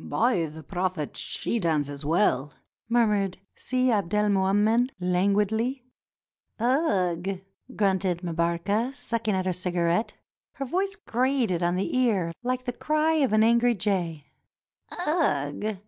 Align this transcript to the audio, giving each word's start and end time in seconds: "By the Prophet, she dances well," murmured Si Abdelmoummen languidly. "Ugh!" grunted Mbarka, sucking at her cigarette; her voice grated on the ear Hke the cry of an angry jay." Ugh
"By 0.00 0.46
the 0.46 0.64
Prophet, 0.64 1.16
she 1.16 1.60
dances 1.60 2.04
well," 2.04 2.52
murmured 2.88 3.38
Si 3.54 3.86
Abdelmoummen 3.88 4.90
languidly. 4.98 5.84
"Ugh!" 6.58 7.40
grunted 7.76 8.24
Mbarka, 8.24 8.92
sucking 8.92 9.36
at 9.36 9.46
her 9.46 9.52
cigarette; 9.52 10.14
her 10.54 10.64
voice 10.64 10.96
grated 10.96 11.62
on 11.62 11.76
the 11.76 11.96
ear 11.96 12.32
Hke 12.44 12.64
the 12.64 12.72
cry 12.72 13.12
of 13.18 13.32
an 13.32 13.44
angry 13.44 13.76
jay." 13.76 14.26
Ugh 15.06 15.78